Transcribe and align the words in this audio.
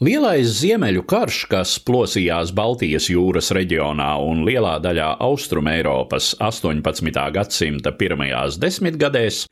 Lielais 0.00 0.48
ziemeļu 0.56 1.02
karš, 1.04 1.38
kas 1.50 1.74
plosījās 1.84 2.54
Baltijas 2.56 3.10
jūras 3.12 3.50
reģionā 3.52 4.06
un 4.24 4.38
lielā 4.46 4.78
daļā 4.80 5.10
Austrumēropas 5.26 6.30
18. 6.40 7.10
gadsimta 7.34 7.92
pirmajās 8.00 8.56
desmitgadēs, 8.62 9.42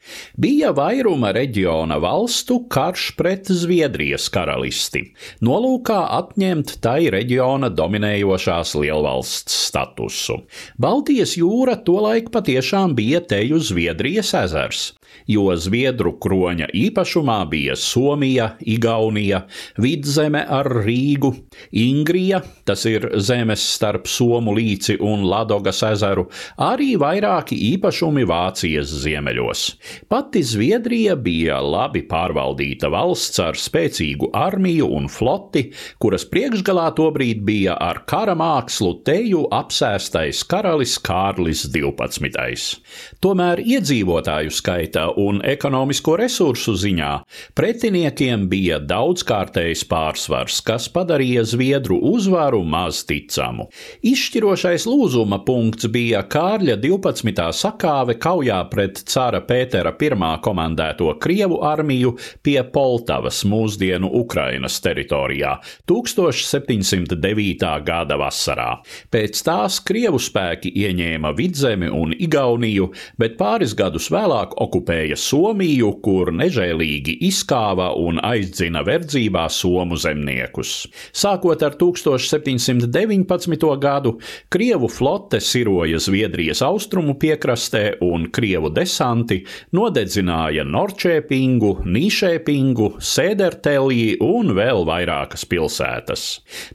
bija 0.40 0.71
vairuma 0.72 1.34
reģiona 1.37 1.98
valstu 2.00 2.62
karš 2.72 3.11
pret 3.19 3.53
Zviedrijas 3.53 4.30
karalisti, 4.32 5.03
nolūkā 5.45 5.98
atņemt 6.16 6.79
tai 6.80 7.11
reģiona 7.12 7.69
dominējošās 7.69 8.73
lielvalsts 8.80 9.67
statusu. 9.67 10.39
Baltijas 10.80 11.37
jūra 11.37 11.77
tolaik 11.85 12.33
patiešām 12.33 12.96
bija 12.96 13.21
teju 13.21 13.61
Zviedrijas 13.61 14.33
ezers, 14.46 14.95
jo 15.27 15.50
Zviedru 15.56 16.14
kroņa 16.22 16.70
īpašumā 16.74 17.43
bija 17.50 17.77
Somija, 17.77 18.52
Igaunija, 18.61 19.45
Vidzeme, 19.79 20.29
zeme 20.29 20.45
ar 20.48 20.66
Rīgu, 20.84 21.32
Ingrija, 21.73 22.42
tas 22.64 22.84
ir 22.88 23.06
zemes 23.16 23.62
starp 23.74 24.06
Somu 24.09 24.52
līci 24.56 24.98
un 25.00 25.24
Ladogas 25.28 25.83
ezeru, 25.86 26.27
arī 26.59 26.97
vairāki 27.00 27.56
īpašumi 27.74 28.27
Vācijas 28.28 28.92
ziemeļos. 29.05 29.62
Pati 30.09 30.42
Zviedrija 30.42 31.16
bija 31.16 31.61
labi 31.62 32.02
pārvaldīta 32.09 32.91
valsts 32.92 33.41
ar 33.41 33.59
spēcīgu 33.59 34.30
armiju 34.36 34.88
un 34.98 35.09
floti, 35.09 35.69
kuras 35.98 36.27
priekšgalā 36.28 36.91
tobrīd 36.98 37.45
bija 37.47 37.77
ar 37.80 38.02
kara 38.09 38.36
mākslu 38.38 38.98
teju 39.06 39.47
apsēstais 39.55 40.45
karalis 40.48 40.98
Kārlis 40.98 41.66
XII. 41.72 42.83
Tomēr 43.22 43.62
iedzīvotāju 43.64 44.52
skaita 44.55 44.98
un 45.16 45.41
ekonomisko 45.45 46.16
resursu 46.20 46.75
ziņā 46.79 47.12
pretiniekiem 47.59 48.48
bija 48.51 48.79
daudzkārtējs 48.83 49.84
pārsvars 49.89 50.61
kas 50.66 50.89
padarīja 50.93 51.45
Zviedru 51.48 51.98
uzvaru 52.12 52.61
maz 52.66 53.03
ticamu. 53.09 53.69
Izšķirošais 54.05 54.87
lūzuma 54.89 55.41
punkts 55.47 55.89
bija 55.92 56.22
Kārļa 56.28 56.77
12. 56.83 57.47
sakāve 57.56 58.19
kaujā 58.20 58.59
pret 58.70 59.03
cara 59.09 59.41
Pētera 59.45 59.95
I 59.95 60.11
komandēto 60.45 61.15
Krievu 61.20 61.62
armiju 61.65 62.17
pie 62.42 62.59
Poltavas 62.72 63.44
mūsdienu 63.48 64.11
Ukrainas 64.20 64.81
teritorijā 64.84 65.59
1709. 65.89 67.72
gada 67.84 68.19
vasarā. 68.20 68.70
Pēc 69.11 69.42
tās 69.44 69.81
Krievu 69.81 70.20
spēki 70.20 70.72
ieņēma 70.84 71.33
Vidzemi 71.37 71.89
un 71.89 72.12
Igauniju, 72.12 72.91
bet 73.19 73.39
pāris 73.41 73.75
gadus 73.78 74.11
vēlāk 74.12 74.56
okupēja 74.59 74.88
Somiju, 74.89 75.91
kur 76.00 76.31
nežēlīgi 76.33 77.19
izkāva 77.28 77.91
un 78.00 78.17
aizdzina 78.25 78.81
verdzībā 78.86 79.44
Somu 79.53 79.98
zemniekus. 80.00 80.86
Sākot 81.12 81.62
ar 81.67 81.77
1719. 81.77 83.69
gadu, 83.83 84.14
Krievu 84.48 84.89
flote 84.89 85.41
siroja 85.44 86.00
Zviedrijas 86.00 86.62
austrumu 86.64 87.19
piekrastē 87.20 87.98
un 88.05 88.31
Krievu 88.33 88.70
desanti 88.72 89.42
nodedzināja 89.77 90.64
Norčēpingu, 90.64 91.84
Nīšēpingu, 91.84 92.91
Sēdertelī 93.05 94.16
un 94.25 94.55
vēl 94.56 94.86
vairākas 94.89 95.44
pilsētas. 95.48 96.27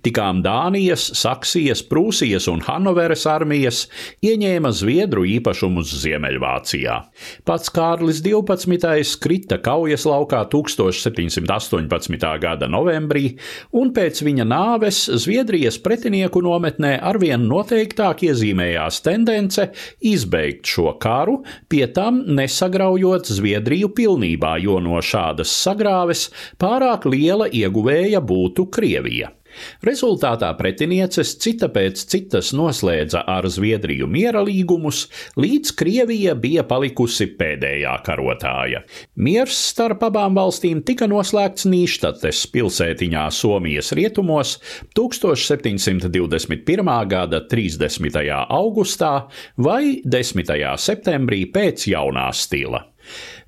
Tikām 0.06 0.44
Dānijas, 0.45 1.09
Saksijas, 1.17 1.81
Prūsijas 1.89 2.47
un 2.52 2.61
Hanoveras 2.67 3.25
armijas 3.30 3.88
ieņēma 4.23 4.73
Zviedru 4.75 5.25
īpašumus 5.39 5.97
Ziemeļvācijā. 6.03 7.00
Pats 7.47 7.73
Kārlis 7.73 8.03
12. 8.04 9.20
krita 9.23 9.58
kaujas 9.64 10.04
laukā 10.09 10.42
1718. 10.52 12.40
gada 12.42 12.68
novembrī, 12.68 13.36
un 13.72 13.94
pēc 13.96 14.23
viņa 14.28 14.48
nāves 14.48 15.04
Zviedrijas 15.23 15.78
pretinieku 15.84 16.42
nometnē 16.44 16.96
arvien 17.02 17.46
noteiktāk 17.50 18.26
iezīmējās 18.28 19.02
tendence 19.06 19.70
izbeigt 20.02 20.68
šo 20.68 20.96
karu, 21.00 21.40
pie 21.69 21.86
tam 21.94 22.24
nesagraujot 22.28 23.31
Zviedriju 23.31 23.94
pilnībā, 23.96 24.58
jo 24.63 24.80
no 24.84 25.00
šādas 25.03 25.53
sagrāves 25.63 26.30
pārāk 26.59 27.08
liela 27.09 27.47
ieguvēja 27.52 28.24
būtu 28.24 28.68
Krievija. 28.74 29.31
Rezultātā 29.86 30.50
pretinieces 30.59 31.36
cita 31.41 31.69
pēc 31.74 32.03
citas 32.09 32.52
noslēdza 32.56 33.24
ar 33.30 33.47
Zviedriju 33.52 34.08
miera 34.12 34.44
līgumus, 34.46 35.08
līdz 35.40 35.74
Krievija 35.80 36.36
bija 36.40 36.64
palikusi 36.68 37.28
pēdējā 37.40 37.96
karotāja. 38.06 38.84
Miers 39.16 39.58
starp 39.72 40.03
abām 40.08 40.38
valstīm 40.38 40.84
tika 40.86 41.08
noslēgts 41.09 41.68
Nīštates 41.69 42.46
pilsētiņā 42.53 43.25
Somijas 43.34 43.92
rietumos 43.97 44.58
1721. 44.97 47.08
gada 47.12 47.40
30. 47.50 48.31
augustā 48.47 49.13
vai 49.58 50.02
10. 50.06 50.78
septembrī 50.78 51.46
pēc 51.53 51.88
jaunā 51.92 52.31
stila. 52.36 52.93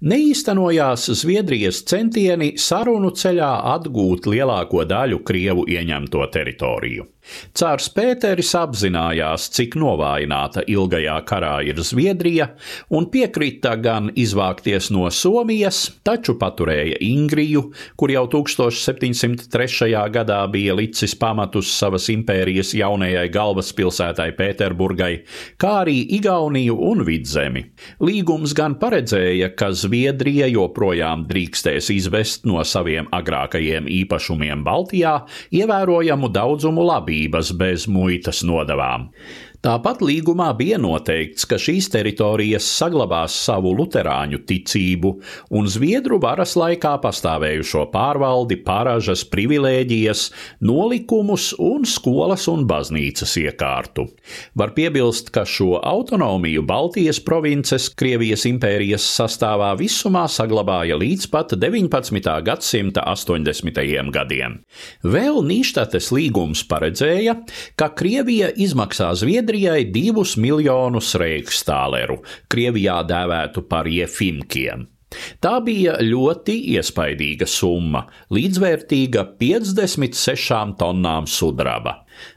Neīstenojās 0.05 1.07
Zviedrijas 1.21 1.81
centieni 1.89 2.53
sarunu 2.61 3.13
ceļā 3.15 3.51
atgūt 3.75 4.29
lielāko 4.29 4.85
daļu 4.89 5.23
Krievu 5.25 5.67
ieņemto 5.71 6.27
teritoriju. 6.33 7.09
Cārs 7.57 7.87
Pēteris 7.89 8.51
apzinājās, 8.57 9.47
cik 9.55 9.75
novājināta 9.81 10.61
ilgajā 10.69 11.15
karā 11.25 11.55
ir 11.65 11.79
Zviedrija, 11.81 12.51
un 12.93 13.07
piekrita 13.11 13.73
gan 13.81 14.11
izvākties 14.13 14.91
no 14.93 15.07
Somijas, 15.09 15.79
taču 16.05 16.35
paturēja 16.41 16.99
Ingriju, 17.05 17.63
kur 17.97 18.13
jau 18.13 18.25
1703. 18.31 19.89
gadā 20.13 20.41
bija 20.53 20.75
licis 20.77 21.15
pamatus 21.17 21.71
savas 21.73 22.07
impērijas 22.13 22.75
jaunajai 22.77 23.25
galvaspilsētai 23.33 24.29
Pēterburgai, 24.37 25.13
kā 25.61 25.73
arī 25.81 25.97
Igauniju 26.19 26.77
un 26.91 27.03
Vidzemi. 27.07 27.65
Līgums 28.05 28.53
gan 28.57 28.77
paredzēja, 28.81 29.44
ka 29.57 29.71
Zviedrija 29.73 30.51
joprojām 30.51 31.25
drīkstēs 31.29 31.89
izvest 31.95 32.45
no 32.45 32.61
saviem 32.63 33.09
agrākajiem 33.15 33.89
īpašumiem 34.03 34.61
Baltijā 34.65 35.17
ievērojamu 35.55 36.29
daudzumu 36.29 36.85
labi 36.85 37.15
darbības 37.15 37.53
bez 37.57 37.87
muitas 37.87 38.43
nodavām. 38.43 39.11
Tāpat 39.65 40.03
līgumā 40.05 40.51
bija 40.53 40.77
noteikts, 40.77 41.41
ka 41.49 41.57
šīs 41.57 41.87
teritorijas 41.89 42.67
saglabās 42.69 43.33
savu 43.33 43.71
luterāņu 43.73 44.43
ticību 44.45 45.09
un 45.57 45.65
Zviedru 45.65 46.19
varas 46.21 46.53
laikā 46.53 46.91
pastāvējušo 47.01 47.87
pārvaldi, 47.89 48.59
paražas, 48.61 49.23
privilēģijas, 49.25 50.27
nolikumus 50.61 51.47
un 51.57 51.87
skolas 51.89 52.45
un 52.51 52.67
baznīcas 52.69 53.33
iekārtu. 53.41 54.05
Var 54.53 54.75
piebilst, 54.77 55.31
ka 55.33 55.47
šo 55.49 55.79
autonomiju 55.81 56.61
Baltijas 56.61 57.17
provinces 57.25 57.89
Krievijas 57.89 58.45
impērijas 58.45 59.01
sastāvā 59.17 59.34
visumā 59.79 60.25
saglabāja 60.31 60.95
līdz 60.97 61.27
pat 61.33 61.55
19. 61.59 62.31
gadsimta 62.45 63.03
80. 63.11 64.11
gadiem. 64.15 64.61
Vēl 65.03 65.41
Nīštates 65.43 66.11
līgums 66.15 66.63
paredzēja, 66.63 67.37
ka 67.75 67.89
Krievija 67.91 68.49
izmaksā 68.55 69.11
Zviedrijai 69.13 69.85
divus 69.91 70.37
miljonus 70.37 71.15
reikstāleru, 71.19 72.21
Krievijā 72.47 73.03
dēvētu 73.03 73.67
par 73.67 73.87
jefimkiem. 73.91 74.94
Tā 75.39 75.59
bija 75.63 75.95
ļoti 76.01 76.55
iespaidīga 76.75 77.47
summa, 77.47 78.05
līdzvērtīga 78.33 79.23
56 79.39 80.73
tonnām 80.79 81.27
sudraba, 81.29 81.93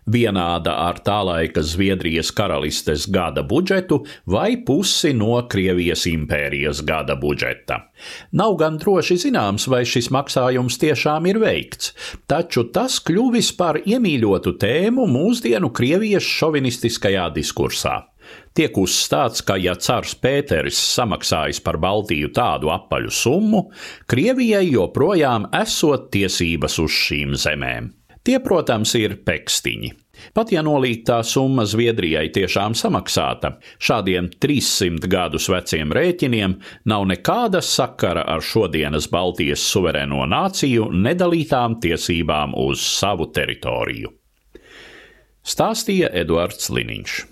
vienāda 0.06 0.74
ar 0.84 1.00
tā 1.06 1.16
laika 1.26 1.64
Zviedrijas 1.64 2.30
karalistes 2.36 3.06
gada 3.10 3.42
budžetu 3.42 4.02
vai 4.26 4.58
pusi 4.68 5.14
no 5.16 5.40
Krievijas 5.50 6.04
impērijas 6.10 6.82
gada 6.86 7.16
budžeta. 7.16 7.80
Nav 8.36 8.58
gan 8.60 8.78
droši 8.78 9.16
zināms, 9.24 9.66
vai 9.72 9.82
šis 9.88 10.10
maksājums 10.14 10.78
tiešām 10.82 11.26
ir 11.32 11.40
veikts, 11.42 11.94
taču 12.30 12.68
tas 12.74 13.00
kļuvis 13.00 13.54
par 13.58 13.80
iemīļotu 13.82 14.54
tēmu 14.60 15.08
mūsdienu 15.08 15.72
Krievijas 15.74 16.28
šovinistiskajā 16.38 17.30
diskursā. 17.34 18.02
Tiek 18.58 18.74
uzstāts, 18.80 19.44
ka, 19.46 19.54
ja 19.60 19.76
cars 19.78 20.16
Pēteris 20.18 20.80
samaksājis 20.96 21.60
par 21.62 21.78
Baltiju 21.82 22.32
tādu 22.34 22.72
apaļu 22.74 23.12
summu, 23.14 23.68
Krievijai 24.10 24.66
joprojām 24.72 25.46
esot 25.60 26.10
tiesības 26.14 26.80
uz 26.82 26.98
šīm 27.06 27.38
zemēm. 27.38 27.92
Tie, 28.26 28.36
protams, 28.44 28.92
ir 28.98 29.14
pekstiņi. 29.24 29.94
Pat 30.34 30.50
ja 30.52 30.60
nolīgtā 30.66 31.20
summa 31.24 31.64
Zviedrijai 31.68 32.26
tiešām 32.34 32.74
samaksāta, 32.76 33.54
šādiem 33.80 34.28
300 34.42 35.08
gadus 35.08 35.48
veciem 35.52 35.94
rēķiniem 35.94 36.58
nav 36.90 37.06
nekāda 37.08 37.62
sakara 37.64 38.26
ar 38.28 38.44
šodienas 38.44 39.08
Baltijas 39.12 39.64
suverēno 39.70 40.26
nāciju 40.28 40.90
nedalītām 41.06 41.78
tiesībām 41.84 42.56
uz 42.58 42.82
savu 42.84 43.30
teritoriju. 43.32 44.12
Stāstīja 45.48 46.12
Eduards 46.12 46.68
Liniņš. 46.74 47.20